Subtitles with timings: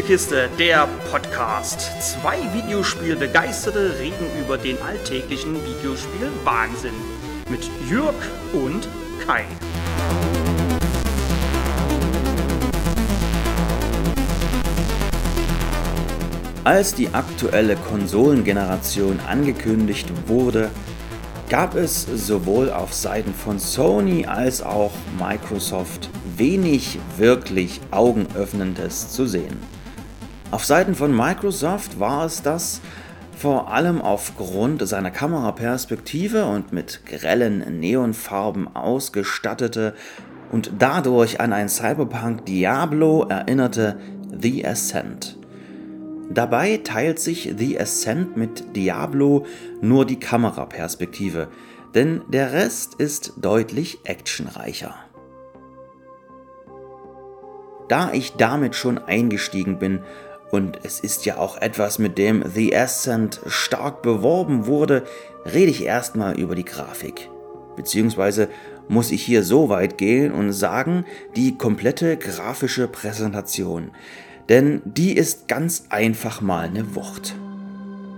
[0.00, 1.90] Spielekiste, der Podcast.
[2.00, 6.94] Zwei Videospielbegeisterte reden über den alltäglichen Videospiel-Wahnsinn.
[7.50, 8.14] Mit Jürg
[8.54, 8.88] und
[9.26, 9.44] Kai.
[16.64, 20.70] Als die aktuelle Konsolengeneration angekündigt wurde,
[21.50, 29.79] gab es sowohl auf Seiten von Sony als auch Microsoft wenig wirklich Augenöffnendes zu sehen.
[30.50, 32.80] Auf Seiten von Microsoft war es das
[33.36, 39.94] vor allem aufgrund seiner Kameraperspektive und mit grellen Neonfarben ausgestattete
[40.50, 43.98] und dadurch an ein Cyberpunk Diablo erinnerte
[44.38, 45.38] The Ascent.
[46.28, 49.46] Dabei teilt sich The Ascent mit Diablo
[49.80, 51.48] nur die Kameraperspektive,
[51.94, 54.94] denn der Rest ist deutlich actionreicher.
[57.88, 60.00] Da ich damit schon eingestiegen bin,
[60.50, 65.04] und es ist ja auch etwas, mit dem The Ascent stark beworben wurde,
[65.44, 67.28] rede ich erstmal über die Grafik.
[67.76, 68.48] Beziehungsweise
[68.88, 71.04] muss ich hier so weit gehen und sagen,
[71.36, 73.92] die komplette grafische Präsentation
[74.50, 77.36] denn die ist ganz einfach mal eine Wucht.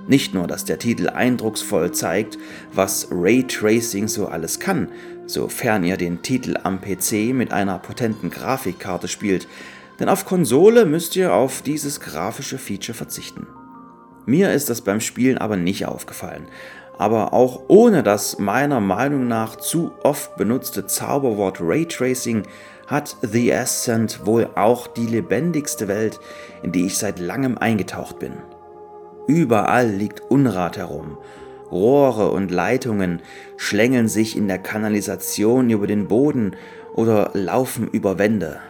[0.08, 2.38] Nicht nur, dass der Titel eindrucksvoll zeigt,
[2.72, 4.88] was Raytracing so alles kann,
[5.27, 9.47] sofern ihr den Titel am PC mit einer potenten Grafikkarte spielt,
[9.98, 13.46] denn auf Konsole müsst ihr auf dieses grafische Feature verzichten.
[14.26, 16.46] Mir ist das beim Spielen aber nicht aufgefallen,
[16.98, 22.44] aber auch ohne das meiner Meinung nach zu oft benutzte Zauberwort Raytracing
[22.86, 26.20] hat The Ascent wohl auch die lebendigste Welt,
[26.62, 28.34] in die ich seit langem eingetaucht bin.
[29.26, 31.18] Überall liegt Unrat herum.
[31.70, 33.22] Rohre und Leitungen
[33.56, 36.54] schlängeln sich in der Kanalisation über den Boden
[36.94, 38.60] oder laufen über Wände.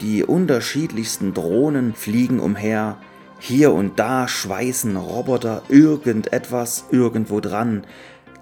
[0.00, 2.96] Die unterschiedlichsten Drohnen fliegen umher,
[3.38, 7.84] hier und da schweißen Roboter irgendetwas irgendwo dran,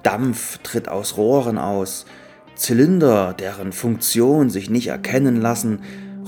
[0.04, 2.06] Dampf tritt aus Rohren aus,
[2.54, 5.80] Zylinder, deren Funktion sich nicht erkennen lassen,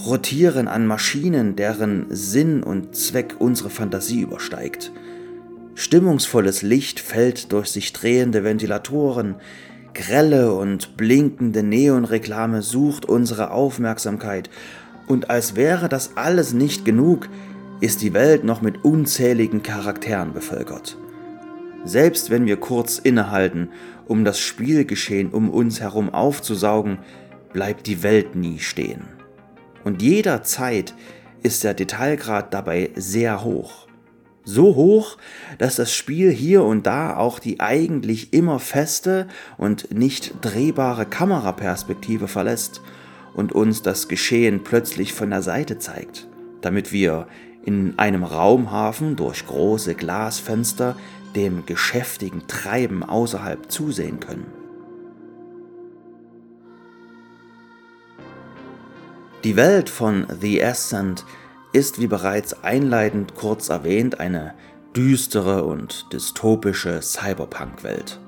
[0.06, 4.92] rotieren an Maschinen, deren Sinn und Zweck unsere Fantasie übersteigt.
[5.74, 9.36] Stimmungsvolles Licht fällt durch sich drehende Ventilatoren,
[9.94, 14.50] grelle und blinkende Neonreklame sucht unsere Aufmerksamkeit,
[15.10, 17.28] und als wäre das alles nicht genug,
[17.80, 20.96] ist die Welt noch mit unzähligen Charakteren bevölkert.
[21.84, 23.70] Selbst wenn wir kurz innehalten,
[24.06, 26.98] um das Spielgeschehen um uns herum aufzusaugen,
[27.52, 29.02] bleibt die Welt nie stehen.
[29.82, 30.94] Und jederzeit
[31.42, 33.88] ist der Detailgrad dabei sehr hoch.
[34.44, 35.16] So hoch,
[35.58, 39.26] dass das Spiel hier und da auch die eigentlich immer feste
[39.58, 42.80] und nicht drehbare Kameraperspektive verlässt
[43.34, 46.28] und uns das Geschehen plötzlich von der Seite zeigt,
[46.60, 47.26] damit wir
[47.64, 50.96] in einem Raumhafen durch große Glasfenster
[51.36, 54.46] dem geschäftigen Treiben außerhalb zusehen können.
[59.44, 61.24] Die Welt von The Ascent
[61.72, 64.54] ist, wie bereits einleitend kurz erwähnt, eine
[64.94, 68.18] düstere und dystopische Cyberpunk-Welt.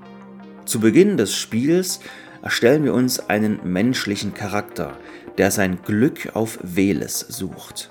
[0.65, 2.01] Zu Beginn des Spiels
[2.43, 4.99] erstellen wir uns einen menschlichen Charakter,
[5.39, 7.91] der sein Glück auf Veles sucht.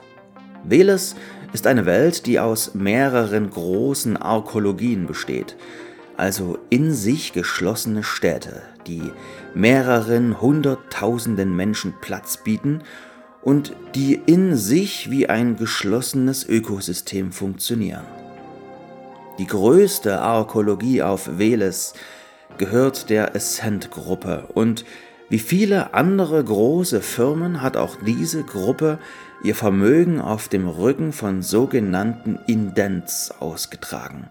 [0.63, 1.15] Veles
[1.53, 5.55] ist eine Welt, die aus mehreren großen Arkologien besteht,
[6.17, 9.11] also in sich geschlossene Städte, die
[9.55, 12.83] mehreren hunderttausenden Menschen Platz bieten
[13.41, 18.05] und die in sich wie ein geschlossenes Ökosystem funktionieren.
[19.39, 21.93] Die größte Arkologie auf Veles
[22.57, 24.85] gehört der Ascent-Gruppe und
[25.29, 28.99] wie viele andere große Firmen hat auch diese Gruppe
[29.43, 34.27] ihr Vermögen auf dem Rücken von sogenannten Indents ausgetragen.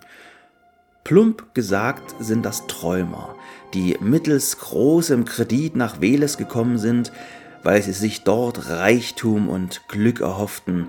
[1.02, 3.34] Plump gesagt sind das Träumer,
[3.72, 7.12] die mittels großem Kredit nach Veles gekommen sind,
[7.62, 10.88] weil sie sich dort Reichtum und Glück erhofften,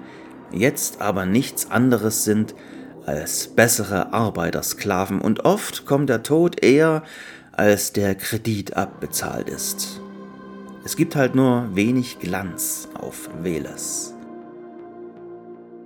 [0.51, 2.53] jetzt aber nichts anderes sind
[3.05, 7.03] als bessere Arbeitersklaven und oft kommt der Tod eher,
[7.51, 10.01] als der Kredit abbezahlt ist.
[10.83, 14.13] Es gibt halt nur wenig Glanz auf Veles.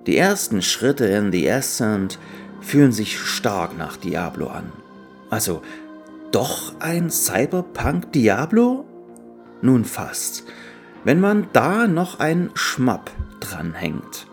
[0.06, 2.20] Die ersten Schritte in The Ascent
[2.62, 4.72] fühlen sich stark nach Diablo an.
[5.30, 5.62] Also,
[6.32, 8.86] doch ein Cyberpunk Diablo?
[9.62, 10.44] Nun fast.
[11.04, 14.28] Wenn man da noch ein Schmapp dranhängt.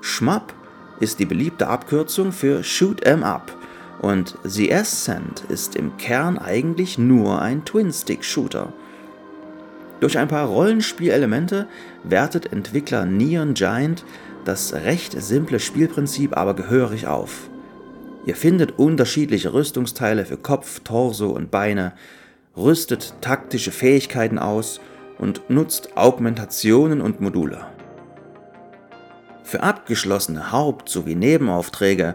[0.00, 0.54] Schmapp
[1.00, 3.52] ist die beliebte Abkürzung für Shoot 'em Up
[4.00, 8.72] und The Ascent ist im Kern eigentlich nur ein Twin-Stick-Shooter.
[10.00, 11.66] Durch ein paar Rollenspielelemente
[12.02, 14.04] wertet Entwickler Neon Giant
[14.44, 17.48] das recht simple Spielprinzip aber gehörig auf.
[18.26, 21.92] Ihr findet unterschiedliche Rüstungsteile für Kopf, Torso und Beine,
[22.56, 24.80] rüstet taktische Fähigkeiten aus
[25.18, 27.66] und nutzt Augmentationen und Module.
[29.44, 32.14] Für abgeschlossene Haupt- sowie Nebenaufträge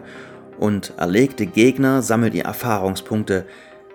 [0.58, 3.46] und erlegte Gegner sammelt ihr Erfahrungspunkte,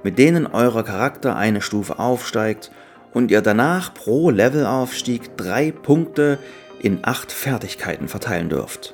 [0.04, 2.72] mit denen euer Charakter eine Stufe aufsteigt
[3.14, 6.40] und ihr danach pro Levelaufstieg drei Punkte
[6.82, 8.94] in acht Fertigkeiten verteilen dürft.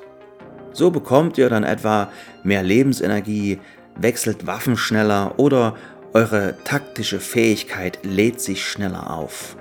[0.72, 2.10] So bekommt ihr dann etwa
[2.42, 3.60] mehr Lebensenergie,
[3.96, 5.76] wechselt Waffen schneller oder
[6.14, 9.56] eure taktische Fähigkeit lädt sich schneller auf.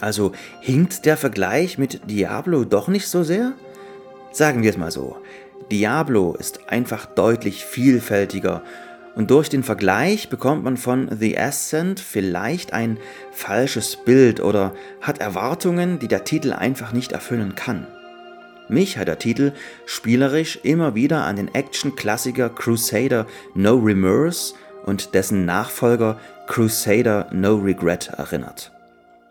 [0.00, 3.52] Also hinkt der Vergleich mit Diablo doch nicht so sehr?
[4.36, 5.16] Sagen wir es mal so.
[5.70, 8.62] Diablo ist einfach deutlich vielfältiger
[9.14, 12.98] und durch den Vergleich bekommt man von The Ascent vielleicht ein
[13.32, 17.86] falsches Bild oder hat Erwartungen, die der Titel einfach nicht erfüllen kann.
[18.68, 19.52] Mich hat der Titel
[19.86, 24.52] spielerisch immer wieder an den Action-Klassiker Crusader No Remorse
[24.84, 28.70] und dessen Nachfolger Crusader No Regret erinnert.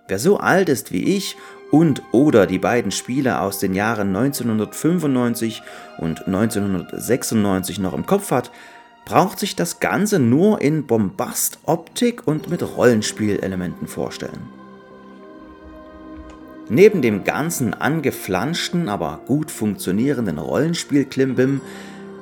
[0.07, 1.35] Wer so alt ist wie ich
[1.75, 5.61] und oder die beiden Spiele aus den Jahren 1995
[5.97, 8.49] und 1996 noch im Kopf hat,
[9.03, 14.47] braucht sich das Ganze nur in Bombast-Optik und mit Rollenspielelementen vorstellen.
[16.69, 21.59] Neben dem ganzen angeflanschten, aber gut funktionierenden Rollenspiel-Klimbim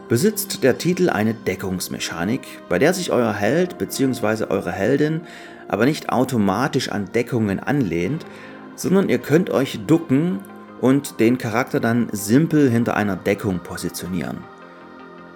[0.09, 4.45] besitzt der Titel eine Deckungsmechanik, bei der sich euer Held bzw.
[4.45, 5.21] eure Heldin
[5.67, 8.25] aber nicht automatisch an Deckungen anlehnt,
[8.75, 10.39] sondern ihr könnt euch ducken
[10.81, 14.39] und den Charakter dann simpel hinter einer Deckung positionieren.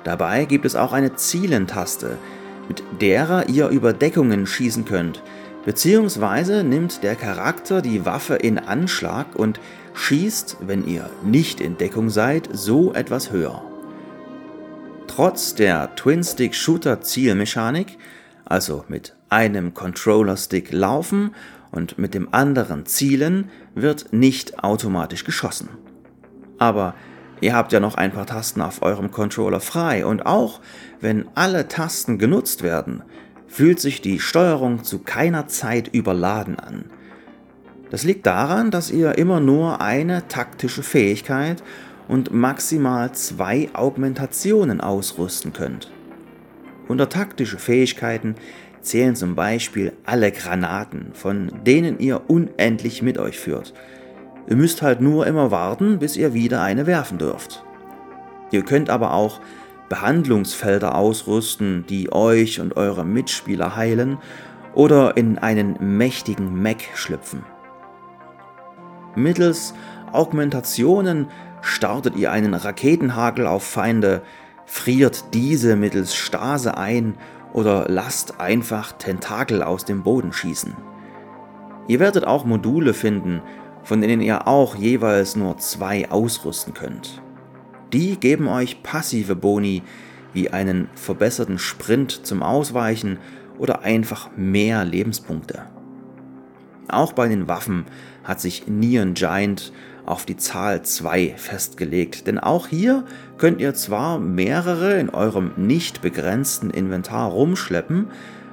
[0.03, 2.17] Dabei gibt es auch eine Zielentaste,
[2.67, 5.23] mit derer ihr über Deckungen schießen könnt,
[5.65, 9.59] beziehungsweise nimmt der Charakter die Waffe in Anschlag und
[9.93, 13.63] schießt, wenn ihr nicht in Deckung seid, so etwas höher.
[15.07, 17.97] Trotz der Twin-Stick-Shooter-Zielmechanik,
[18.45, 21.31] also mit einem Controller-Stick laufen
[21.71, 25.69] und mit dem anderen zielen, wird nicht automatisch geschossen.
[26.57, 26.95] Aber
[27.39, 30.59] Ihr habt ja noch ein paar Tasten auf eurem Controller frei und auch
[30.99, 33.03] wenn alle Tasten genutzt werden,
[33.47, 36.85] fühlt sich die Steuerung zu keiner Zeit überladen an.
[37.91, 41.63] Das liegt daran, dass ihr immer nur eine taktische Fähigkeit
[42.07, 45.91] und maximal zwei Augmentationen ausrüsten könnt.
[46.87, 48.35] Unter taktische Fähigkeiten
[48.87, 53.73] zählen zum Beispiel alle Granaten, von denen ihr unendlich mit euch führt–
[54.47, 57.63] Ihr müsst halt nur immer warten, bis ihr wieder eine werfen dürft.
[58.51, 59.41] Ihr könnt aber auch
[59.89, 64.17] Behandlungsfelder ausrüsten, die euch und eure Mitspieler heilen
[64.73, 67.43] oder in einen mächtigen Mech schlüpfen.
[69.15, 69.73] Mittels
[70.13, 71.27] Augmentationen
[71.61, 74.21] startet ihr einen Raketenhagel auf Feinde,
[74.65, 77.15] friert diese mittels Stase ein
[77.57, 80.75] oder lasst einfach Tentakel aus dem Boden schießen.
[81.87, 83.41] Ihr werdet auch Module finden,
[83.81, 87.19] von denen ihr auch jeweils nur zwei ausrüsten könnt.
[87.93, 89.81] Die geben euch passive Boni
[90.33, 93.17] wie einen verbesserten Sprint zum Ausweichen
[93.57, 95.63] oder einfach mehr Lebenspunkte.
[96.87, 97.85] Auch bei den Waffen
[98.23, 99.73] hat sich Neon Giant
[100.07, 103.03] auf die Zahl 2 festgelegt, denn auch hier
[103.37, 108.07] könnt ihr zwar mehrere in eurem nicht begrenzten Inventar rumschleppen,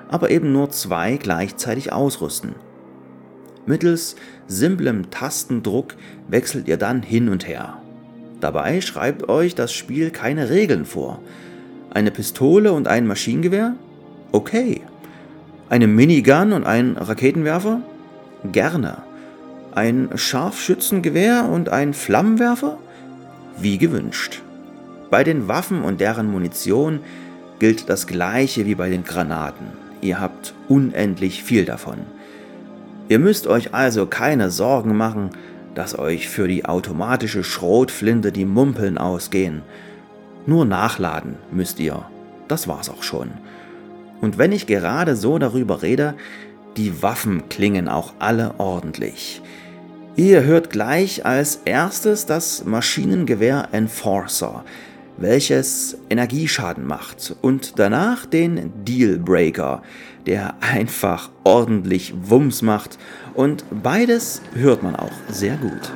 [0.08, 2.54] aber eben nur zwei gleichzeitig ausrüsten.
[3.66, 5.94] Mittels simplem Tastendruck
[6.28, 7.80] wechselt ihr dann hin und her.
[8.40, 11.20] Dabei schreibt euch das Spiel keine Regeln vor.
[11.90, 13.76] Eine Pistole und ein Maschinengewehr?
[14.32, 14.82] Okay.
[15.70, 17.80] Eine Minigun und ein Raketenwerfer?
[18.52, 18.99] Gerne.
[19.75, 22.78] Ein Scharfschützengewehr und ein Flammenwerfer?
[23.59, 24.40] Wie gewünscht.
[25.11, 27.00] Bei den Waffen und deren Munition
[27.59, 29.66] gilt das gleiche wie bei den Granaten.
[30.00, 31.99] Ihr habt unendlich viel davon.
[33.09, 35.31] Ihr müsst euch also keine Sorgen machen,
[35.75, 39.62] dass euch für die automatische Schrotflinte die Mumpeln ausgehen.
[40.47, 42.04] Nur nachladen müsst ihr.
[42.47, 43.33] Das war's auch schon.
[44.21, 46.14] Und wenn ich gerade so darüber rede,
[46.76, 49.43] die Waffen klingen auch alle ordentlich.
[50.16, 54.64] Ihr hört gleich als erstes das Maschinengewehr Enforcer,
[55.16, 59.83] welches Energieschaden macht und danach den Dealbreaker,
[60.25, 62.97] der einfach ordentlich Wumms macht
[63.35, 65.90] und beides hört man auch sehr gut.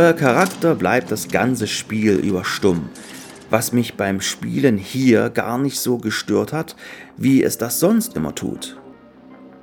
[0.00, 2.88] Euer Charakter bleibt das ganze Spiel über stumm,
[3.50, 6.74] was mich beim Spielen hier gar nicht so gestört hat,
[7.18, 8.78] wie es das sonst immer tut.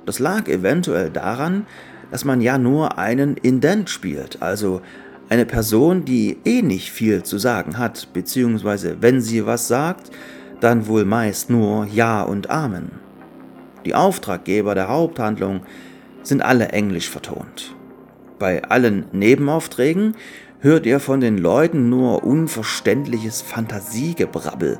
[0.06, 1.66] Das lag eventuell daran,
[2.12, 4.80] dass man ja nur einen Indent spielt, also
[5.28, 10.12] eine Person, die eh nicht viel zu sagen hat, beziehungsweise wenn sie was sagt,
[10.60, 12.92] dann wohl meist nur Ja und Amen.
[13.84, 15.62] Die Auftraggeber der Haupthandlung
[16.22, 17.74] sind alle englisch vertont.
[18.38, 20.14] Bei allen Nebenaufträgen
[20.60, 24.78] hört ihr von den Leuten nur unverständliches Fantasiegebrabbel,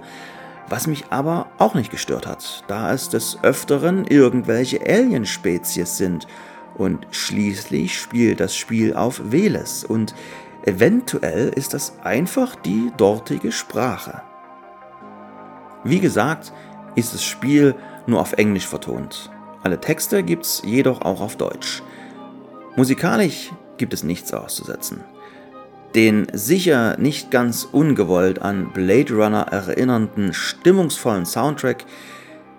[0.68, 6.26] was mich aber auch nicht gestört hat, da es des Öfteren irgendwelche Alienspezies sind
[6.76, 10.14] und schließlich spielt das Spiel auf Veles und
[10.64, 14.22] eventuell ist das einfach die dortige Sprache.
[15.84, 16.52] Wie gesagt,
[16.94, 17.74] ist das Spiel
[18.06, 19.30] nur auf Englisch vertont.
[19.62, 21.82] Alle Texte gibt's jedoch auch auf Deutsch.
[22.76, 25.00] Musikalisch gibt es nichts auszusetzen.
[25.94, 31.84] Den sicher nicht ganz ungewollt an Blade Runner erinnernden stimmungsvollen Soundtrack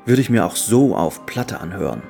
[0.06, 2.02] würde ich mir auch so auf Platte anhören.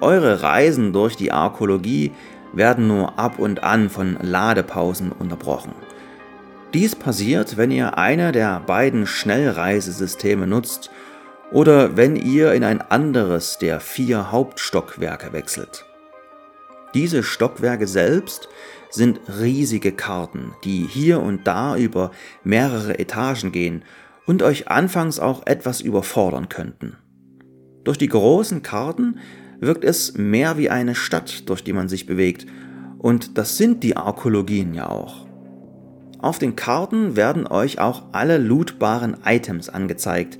[0.00, 2.12] Eure Reisen durch die Arkologie
[2.52, 5.72] werden nur ab und an von Ladepausen unterbrochen.
[6.74, 10.90] Dies passiert, wenn ihr eine der beiden Schnellreisesysteme nutzt
[11.52, 15.84] oder wenn ihr in ein anderes der vier Hauptstockwerke wechselt.
[16.94, 18.48] Diese Stockwerke selbst
[18.90, 22.10] sind riesige Karten, die hier und da über
[22.42, 23.84] mehrere Etagen gehen
[24.26, 26.96] und euch anfangs auch etwas überfordern könnten.
[27.84, 29.18] Durch die großen Karten
[29.60, 32.46] wirkt es mehr wie eine Stadt, durch die man sich bewegt,
[32.98, 35.26] und das sind die Arkologien ja auch.
[36.18, 40.38] Auf den Karten werden euch auch alle lootbaren Items angezeigt,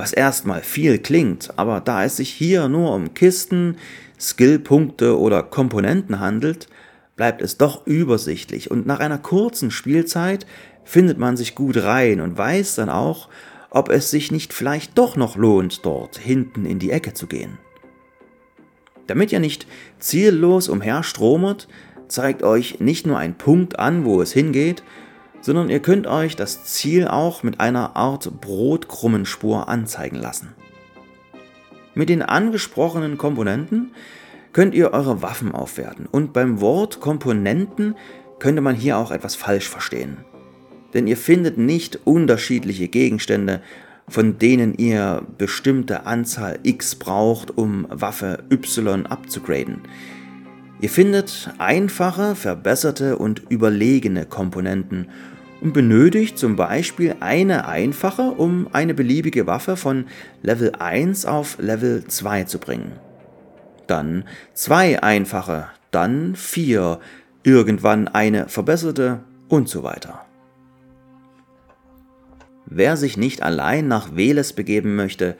[0.00, 3.76] was erstmal viel klingt, aber da es sich hier nur um Kisten,
[4.18, 6.68] Skillpunkte oder Komponenten handelt,
[7.16, 10.46] bleibt es doch übersichtlich und nach einer kurzen Spielzeit
[10.84, 13.28] findet man sich gut rein und weiß dann auch,
[13.68, 17.58] ob es sich nicht vielleicht doch noch lohnt, dort hinten in die Ecke zu gehen.
[19.06, 19.66] Damit ihr nicht
[19.98, 21.68] ziellos umherstromert,
[22.08, 24.82] zeigt euch nicht nur ein Punkt an, wo es hingeht,
[25.40, 30.54] sondern ihr könnt euch das Ziel auch mit einer Art Brotkrummenspur anzeigen lassen.
[31.94, 33.92] Mit den angesprochenen Komponenten
[34.52, 37.96] könnt ihr eure Waffen aufwerten und beim Wort Komponenten
[38.38, 40.18] könnte man hier auch etwas falsch verstehen.
[40.94, 43.62] Denn ihr findet nicht unterschiedliche Gegenstände,
[44.08, 49.82] von denen ihr bestimmte Anzahl X braucht, um Waffe Y abzugraden.
[50.80, 55.08] Ihr findet einfache, verbesserte und überlegene Komponenten
[55.60, 60.06] und benötigt zum Beispiel eine einfache, um eine beliebige Waffe von
[60.42, 62.92] Level 1 auf Level 2 zu bringen.
[63.86, 67.00] Dann zwei einfache, dann vier,
[67.42, 70.24] irgendwann eine verbesserte und so weiter.
[72.64, 75.36] Wer sich nicht allein nach Veles begeben möchte,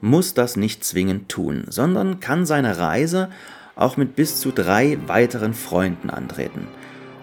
[0.00, 3.28] muss das nicht zwingend tun, sondern kann seine Reise
[3.76, 6.66] auch mit bis zu drei weiteren Freunden antreten.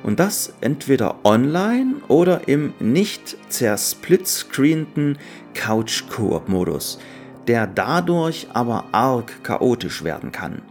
[0.03, 5.17] Und das entweder online oder im nicht zersplitscreenten
[5.53, 6.99] Couch-Koop-Modus,
[7.47, 10.61] der dadurch aber arg chaotisch werden kann.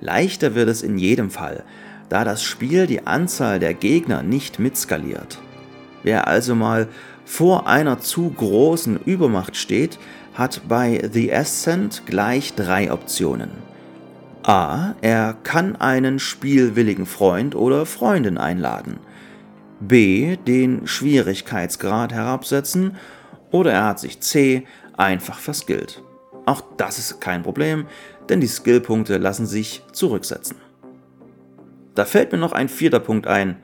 [0.00, 1.64] Leichter wird es in jedem Fall,
[2.08, 5.38] da das Spiel die Anzahl der Gegner nicht mitskaliert.
[6.02, 6.88] Wer also mal
[7.24, 9.98] vor einer zu großen Übermacht steht,
[10.34, 13.50] hat bei The Ascent gleich drei Optionen.
[14.42, 14.94] A.
[15.02, 18.98] Er kann einen spielwilligen Freund oder Freundin einladen.
[19.80, 20.36] B.
[20.36, 22.96] Den Schwierigkeitsgrad herabsetzen.
[23.50, 24.66] Oder er hat sich C.
[24.96, 26.02] einfach verskillt.
[26.46, 27.86] Auch das ist kein Problem,
[28.28, 30.56] denn die Skillpunkte lassen sich zurücksetzen.
[31.94, 33.56] Da fällt mir noch ein vierter Punkt ein,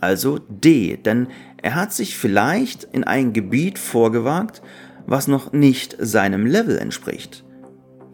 [0.00, 1.28] also D, denn
[1.60, 4.62] er hat sich vielleicht in ein Gebiet vorgewagt,
[5.06, 7.44] was noch nicht seinem Level entspricht.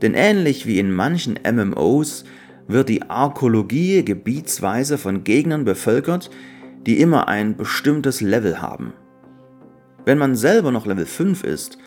[0.03, 2.25] Denn ähnlich wie in manchen MMOs
[2.67, 6.31] wird die Arkologie gebietsweise von Gegnern bevölkert,
[6.87, 8.93] die immer ein bestimmtes Level haben.
[10.05, 11.79] Wenn man selber noch Level 5 ist,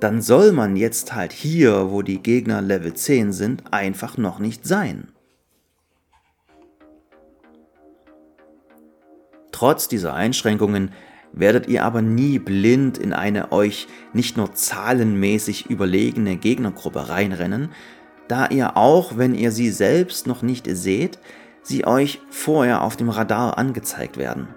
[0.00, 4.66] dann soll man jetzt halt hier, wo die Gegner Level 10 sind, einfach noch nicht
[4.66, 5.08] sein.
[9.50, 10.90] Trotz dieser Einschränkungen
[11.36, 17.70] werdet ihr aber nie blind in eine euch nicht nur zahlenmäßig überlegene Gegnergruppe reinrennen,
[18.28, 21.18] da ihr auch, wenn ihr sie selbst noch nicht seht,
[21.62, 24.48] sie euch vorher auf dem Radar angezeigt werden.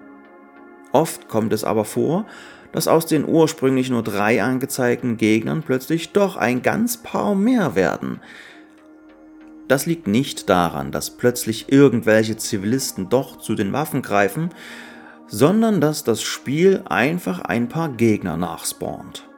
[0.92, 2.26] Oft kommt es aber vor,
[2.72, 8.20] dass aus den ursprünglich nur drei angezeigten Gegnern plötzlich doch ein ganz paar mehr werden.
[9.68, 14.50] Das liegt nicht daran, dass plötzlich irgendwelche Zivilisten doch zu den Waffen greifen,
[15.28, 19.28] sondern dass das Spiel einfach ein paar Gegner nachspawnt.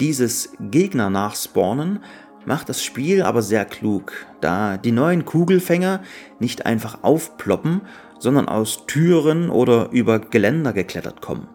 [0.00, 2.00] Dieses Gegner nachspawnen
[2.46, 6.00] macht das Spiel aber sehr klug, da die neuen Kugelfänger
[6.38, 7.82] nicht einfach aufploppen,
[8.18, 11.48] sondern aus Türen oder über Geländer geklettert kommen.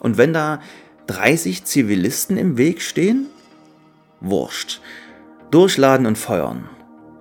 [0.00, 0.60] Und wenn da
[1.08, 3.26] 30 Zivilisten im Weg stehen?
[4.20, 4.80] Wurscht.
[5.50, 6.68] Durchladen und feuern.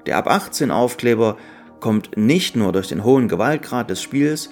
[0.06, 1.38] Der ab 18 Aufkleber
[1.80, 4.50] kommt nicht nur durch den hohen Gewaltgrad des Spiels,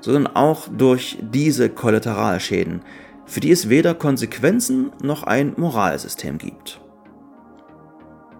[0.00, 2.82] sondern auch durch diese Kollateralschäden,
[3.26, 6.80] für die es weder Konsequenzen noch ein Moralsystem gibt.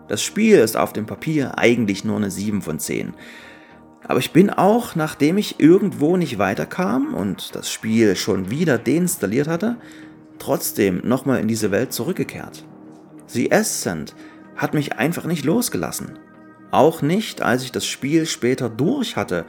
[0.08, 3.14] Das Spiel ist auf dem Papier eigentlich nur eine 7 von 10.
[4.06, 9.48] Aber ich bin auch, nachdem ich irgendwo nicht weiterkam und das Spiel schon wieder deinstalliert
[9.48, 9.76] hatte,
[10.38, 12.64] trotzdem nochmal in diese Welt zurückgekehrt.
[13.26, 14.14] The Ascent
[14.56, 16.18] hat mich einfach nicht losgelassen.
[16.70, 19.44] Auch nicht, als ich das Spiel später durch hatte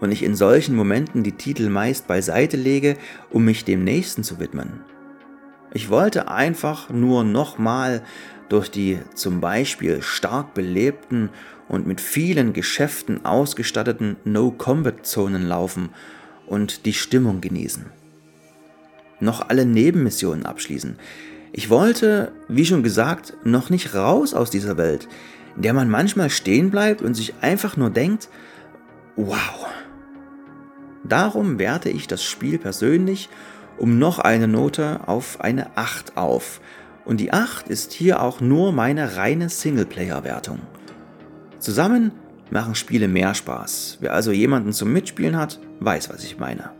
[0.00, 2.96] und ich in solchen Momenten die Titel meist beiseite lege,
[3.28, 4.80] um mich dem nächsten zu widmen.
[5.74, 8.02] Ich wollte einfach nur nochmal
[8.48, 11.28] durch die zum Beispiel stark belebten
[11.68, 15.90] und mit vielen Geschäften ausgestatteten No-Combat-Zonen laufen
[16.46, 17.86] und die Stimmung genießen.
[19.20, 20.96] Noch alle Nebenmissionen abschließen.
[21.52, 25.08] Ich wollte, wie schon gesagt, noch nicht raus aus dieser Welt,
[25.56, 28.30] in der man manchmal stehen bleibt und sich einfach nur denkt,
[29.16, 29.68] wow.
[31.04, 33.28] Darum werte ich das Spiel persönlich
[33.80, 36.60] um noch eine Note auf eine 8 auf.
[37.04, 40.60] Und die 8 ist hier auch nur meine reine Singleplayer-Wertung.
[41.58, 42.12] Zusammen
[42.50, 43.98] machen Spiele mehr Spaß.
[44.00, 46.72] Wer also jemanden zum Mitspielen hat, weiß, was ich meine.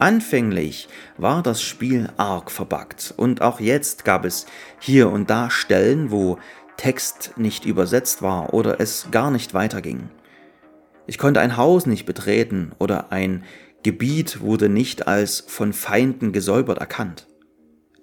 [0.00, 4.46] Anfänglich war das Spiel arg verbuggt und auch jetzt gab es
[4.80, 6.38] hier und da Stellen, wo
[6.76, 10.08] Text nicht übersetzt war oder es gar nicht weiterging.
[11.06, 13.44] Ich konnte ein Haus nicht betreten oder ein
[13.82, 17.26] Gebiet wurde nicht als von Feinden gesäubert erkannt.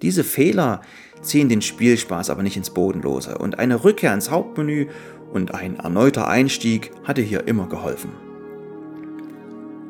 [0.01, 0.81] Diese Fehler
[1.21, 4.87] ziehen den Spielspaß aber nicht ins Bodenlose und eine Rückkehr ins Hauptmenü
[5.33, 8.11] und ein erneuter Einstieg hatte hier immer geholfen.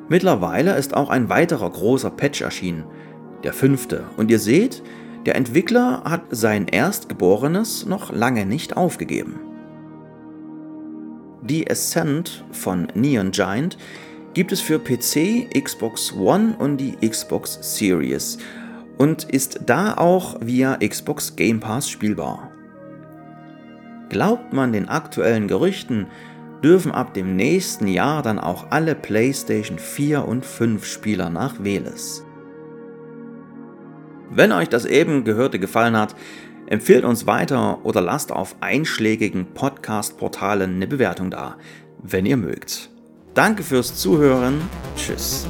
[0.08, 2.86] Mittlerweile ist auch ein weiterer großer Patch erschienen,
[3.44, 4.84] der fünfte, und ihr seht,
[5.26, 9.40] der Entwickler hat sein Erstgeborenes noch lange nicht aufgegeben.
[11.42, 13.76] Die Ascent von Neon Giant
[14.36, 18.38] gibt es für PC, Xbox One und die Xbox Series
[19.00, 22.52] und ist da auch via Xbox Game Pass spielbar.
[24.10, 26.06] Glaubt man den aktuellen Gerüchten,
[26.64, 32.24] dürfen ab dem nächsten Jahr dann auch alle PlayStation 4 und 5 Spieler nach Veles.
[34.30, 36.16] Wenn euch das eben Gehörte gefallen hat,
[36.72, 41.58] empfehlt uns weiter oder lasst auf einschlägigen Podcast-Portalen eine Bewertung da,
[42.02, 42.90] wenn ihr mögt.
[43.34, 44.62] Danke fürs Zuhören.
[44.96, 45.48] Tschüss.